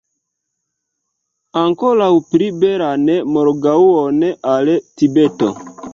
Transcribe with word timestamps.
Ankoraŭ 1.63 2.09
pli 2.31 2.47
belan 2.63 3.03
morgaŭon 3.37 4.27
al 4.55 4.73
Tibeto! 4.83 5.53